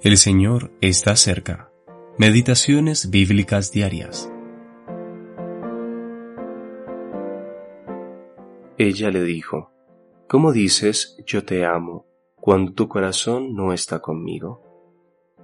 El 0.00 0.16
Señor 0.16 0.70
está 0.80 1.16
cerca. 1.16 1.72
Meditaciones 2.18 3.10
bíblicas 3.10 3.72
diarias. 3.72 4.32
Ella 8.76 9.10
le 9.10 9.24
dijo, 9.24 9.72
¿Cómo 10.28 10.52
dices 10.52 11.20
yo 11.26 11.44
te 11.44 11.66
amo 11.66 12.06
cuando 12.36 12.74
tu 12.74 12.86
corazón 12.86 13.56
no 13.56 13.72
está 13.72 13.98
conmigo? 13.98 14.62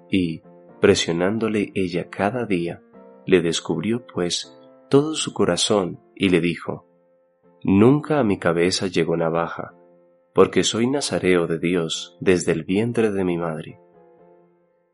Y, 0.08 0.42
presionándole 0.80 1.72
ella 1.74 2.08
cada 2.08 2.46
día, 2.46 2.80
le 3.26 3.42
descubrió 3.42 4.06
pues 4.06 4.56
todo 4.88 5.16
su 5.16 5.34
corazón 5.34 5.98
y 6.14 6.28
le 6.28 6.40
dijo, 6.40 6.86
Nunca 7.64 8.20
a 8.20 8.24
mi 8.24 8.38
cabeza 8.38 8.86
llegó 8.86 9.16
navaja, 9.16 9.74
porque 10.32 10.62
soy 10.62 10.86
nazareo 10.86 11.48
de 11.48 11.58
Dios 11.58 12.16
desde 12.20 12.52
el 12.52 12.62
vientre 12.62 13.10
de 13.10 13.24
mi 13.24 13.36
madre. 13.36 13.80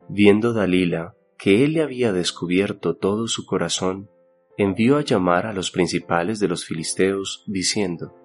Viendo 0.09 0.53
Dalila 0.53 1.15
que 1.37 1.63
él 1.63 1.73
le 1.73 1.81
había 1.81 2.13
descubierto 2.13 2.95
todo 2.95 3.27
su 3.27 3.47
corazón, 3.47 4.09
envió 4.57 4.97
a 4.97 5.01
llamar 5.01 5.47
a 5.47 5.53
los 5.53 5.71
principales 5.71 6.39
de 6.39 6.47
los 6.47 6.65
filisteos, 6.65 7.43
diciendo, 7.47 8.15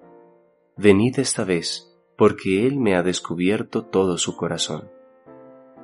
Venid 0.77 1.17
esta 1.17 1.43
vez, 1.43 1.97
porque 2.15 2.67
él 2.67 2.77
me 2.77 2.95
ha 2.95 3.01
descubierto 3.01 3.85
todo 3.85 4.19
su 4.19 4.35
corazón. 4.35 4.91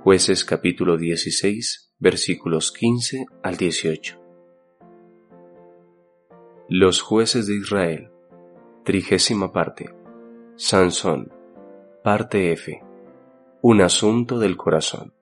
Jueces 0.04 0.46
capítulo 0.46 0.98
16, 0.98 1.96
versículos 1.98 2.72
15 2.72 3.26
al 3.42 3.58
18. 3.58 4.20
Los 6.70 7.02
jueces 7.02 7.48
de 7.48 7.56
Israel, 7.56 8.12
trigésima 8.84 9.52
parte. 9.52 9.94
Sansón, 10.56 11.32
parte 12.04 12.52
F. 12.52 12.80
Un 13.62 13.82
asunto 13.82 14.38
del 14.38 14.56
corazón. 14.56 15.14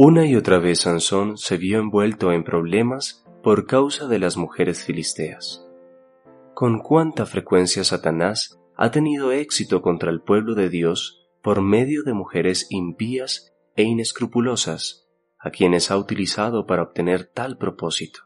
Una 0.00 0.26
y 0.26 0.36
otra 0.36 0.60
vez 0.60 0.82
Sansón 0.82 1.38
se 1.38 1.56
vio 1.56 1.80
envuelto 1.80 2.30
en 2.30 2.44
problemas 2.44 3.26
por 3.42 3.66
causa 3.66 4.06
de 4.06 4.20
las 4.20 4.36
mujeres 4.36 4.84
filisteas. 4.84 5.66
Con 6.54 6.78
cuánta 6.78 7.26
frecuencia 7.26 7.82
Satanás 7.82 8.60
ha 8.76 8.92
tenido 8.92 9.32
éxito 9.32 9.82
contra 9.82 10.12
el 10.12 10.20
pueblo 10.20 10.54
de 10.54 10.68
Dios 10.68 11.26
por 11.42 11.62
medio 11.62 12.04
de 12.04 12.12
mujeres 12.12 12.68
impías 12.70 13.52
e 13.74 13.82
inescrupulosas, 13.82 15.08
a 15.36 15.50
quienes 15.50 15.90
ha 15.90 15.98
utilizado 15.98 16.64
para 16.64 16.84
obtener 16.84 17.24
tal 17.24 17.58
propósito. 17.58 18.20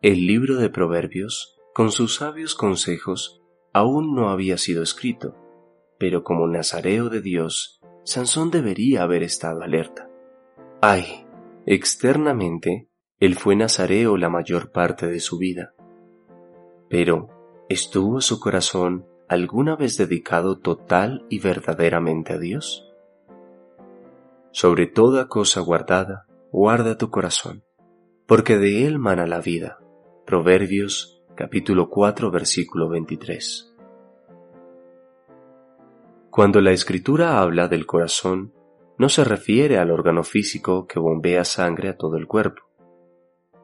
El 0.00 0.28
libro 0.28 0.58
de 0.58 0.70
Proverbios, 0.70 1.58
con 1.74 1.90
sus 1.90 2.14
sabios 2.14 2.54
consejos, 2.54 3.42
aún 3.72 4.14
no 4.14 4.30
había 4.30 4.58
sido 4.58 4.84
escrito, 4.84 5.34
pero 5.98 6.22
como 6.22 6.46
nazareo 6.46 7.08
de 7.08 7.20
Dios, 7.20 7.80
Sansón 8.04 8.52
debería 8.52 9.02
haber 9.02 9.24
estado 9.24 9.64
alerta. 9.64 10.09
Ay, 10.82 11.26
externamente, 11.66 12.88
él 13.18 13.34
fue 13.34 13.54
nazareo 13.54 14.16
la 14.16 14.30
mayor 14.30 14.72
parte 14.72 15.06
de 15.08 15.20
su 15.20 15.36
vida. 15.36 15.74
Pero, 16.88 17.28
¿estuvo 17.68 18.22
su 18.22 18.40
corazón 18.40 19.04
alguna 19.28 19.76
vez 19.76 19.98
dedicado 19.98 20.58
total 20.58 21.26
y 21.28 21.38
verdaderamente 21.38 22.32
a 22.32 22.38
Dios? 22.38 22.90
Sobre 24.52 24.86
toda 24.86 25.28
cosa 25.28 25.60
guardada, 25.60 26.26
guarda 26.50 26.96
tu 26.96 27.10
corazón, 27.10 27.62
porque 28.26 28.56
de 28.56 28.86
él 28.86 28.98
mana 28.98 29.26
la 29.26 29.42
vida. 29.42 29.80
Proverbios 30.24 31.22
capítulo 31.34 31.90
4 31.90 32.30
versículo 32.30 32.88
23. 32.88 33.74
Cuando 36.30 36.62
la 36.62 36.70
escritura 36.70 37.38
habla 37.38 37.68
del 37.68 37.84
corazón, 37.84 38.54
no 39.00 39.08
se 39.08 39.24
refiere 39.24 39.78
al 39.78 39.90
órgano 39.90 40.22
físico 40.24 40.86
que 40.86 40.98
bombea 40.98 41.46
sangre 41.46 41.88
a 41.88 41.96
todo 41.96 42.18
el 42.18 42.26
cuerpo. 42.26 42.64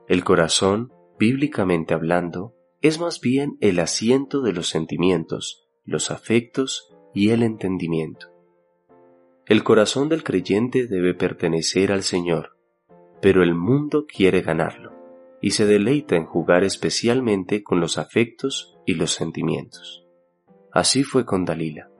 El 0.08 0.24
corazón, 0.24 0.94
bíblicamente 1.18 1.92
hablando, 1.92 2.54
es 2.80 2.98
más 2.98 3.20
bien 3.20 3.58
el 3.60 3.78
asiento 3.80 4.40
de 4.40 4.54
los 4.54 4.70
sentimientos, 4.70 5.68
los 5.84 6.10
afectos 6.10 6.88
y 7.12 7.32
el 7.32 7.42
entendimiento. 7.42 8.28
El 9.44 9.62
corazón 9.62 10.08
del 10.08 10.24
creyente 10.24 10.86
debe 10.86 11.12
pertenecer 11.12 11.92
al 11.92 12.02
Señor, 12.02 12.56
pero 13.20 13.42
el 13.42 13.54
mundo 13.54 14.06
quiere 14.06 14.40
ganarlo 14.40 14.94
y 15.42 15.50
se 15.50 15.66
deleita 15.66 16.16
en 16.16 16.24
jugar 16.24 16.64
especialmente 16.64 17.62
con 17.62 17.78
los 17.78 17.98
afectos 17.98 18.78
y 18.86 18.94
los 18.94 19.10
sentimientos. 19.10 20.02
Así 20.72 21.02
fue 21.02 21.26
con 21.26 21.44
Dalila. 21.44 21.90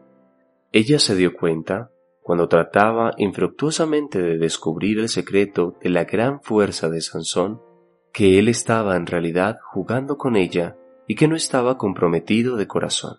Ella 0.72 0.99
se 0.99 1.15
dio 1.15 1.34
cuenta 1.34 1.91
cuando 2.26 2.48
trataba 2.48 3.14
infructuosamente 3.19 4.20
de 4.20 4.37
descubrir 4.37 4.98
el 4.98 5.09
secreto 5.09 5.76
de 5.81 5.91
la 5.91 6.03
gran 6.03 6.42
fuerza 6.42 6.91
de 6.91 7.00
Sansón, 7.00 7.62
que 8.12 8.41
él 8.41 8.48
estaba 8.48 8.97
en 8.97 9.06
realidad 9.06 9.59
jugando 9.62 10.19
con 10.19 10.34
ella 10.34 10.76
y 11.06 11.14
que 11.14 11.28
no 11.28 11.37
estaba 11.37 11.78
comprometido 11.78 12.56
de 12.56 12.66
corazón. 12.66 13.19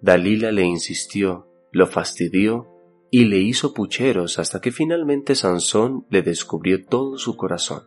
Dalila 0.00 0.50
le 0.50 0.62
insistió, 0.62 1.46
lo 1.70 1.86
fastidió 1.86 2.68
y 3.10 3.26
le 3.26 3.36
hizo 3.36 3.74
pucheros 3.74 4.38
hasta 4.38 4.62
que 4.62 4.72
finalmente 4.72 5.34
Sansón 5.34 6.06
le 6.08 6.22
descubrió 6.22 6.86
todo 6.86 7.18
su 7.18 7.36
corazón. 7.36 7.82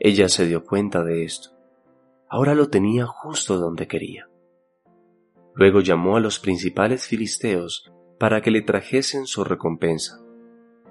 Ella 0.00 0.28
se 0.28 0.44
dio 0.44 0.64
cuenta 0.64 1.04
de 1.04 1.22
esto. 1.22 1.50
Ahora 2.28 2.56
lo 2.56 2.68
tenía 2.68 3.06
justo 3.06 3.58
donde 3.58 3.86
quería. 3.86 4.28
Luego 5.54 5.82
llamó 5.82 6.16
a 6.16 6.20
los 6.20 6.40
principales 6.40 7.06
filisteos 7.06 7.92
para 8.18 8.40
que 8.40 8.50
le 8.50 8.62
trajesen 8.62 9.26
su 9.26 9.44
recompensa. 9.44 10.20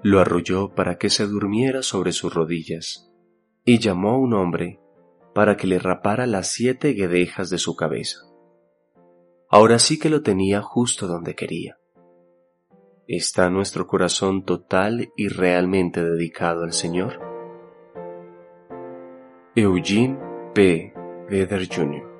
Lo 0.02 0.20
arrulló 0.20 0.74
para 0.74 0.98
que 0.98 1.10
se 1.10 1.26
durmiera 1.26 1.82
sobre 1.82 2.12
sus 2.12 2.32
rodillas, 2.32 3.12
y 3.64 3.78
llamó 3.78 4.10
a 4.10 4.18
un 4.18 4.34
hombre 4.34 4.80
para 5.34 5.56
que 5.56 5.66
le 5.66 5.78
rapara 5.78 6.26
las 6.26 6.52
siete 6.52 6.92
guedejas 6.92 7.50
de 7.50 7.58
su 7.58 7.76
cabeza. 7.76 8.20
Ahora 9.48 9.78
sí 9.78 9.98
que 9.98 10.10
lo 10.10 10.22
tenía 10.22 10.62
justo 10.62 11.06
donde 11.06 11.34
quería. 11.34 11.78
¿Está 13.06 13.50
nuestro 13.50 13.86
corazón 13.86 14.44
total 14.44 15.12
y 15.16 15.28
realmente 15.28 16.02
dedicado 16.02 16.64
al 16.64 16.72
Señor? 16.72 17.20
Eugene 19.54 20.18
P. 20.54 20.92
Vedder 21.28 21.68
Jr. 21.72 22.15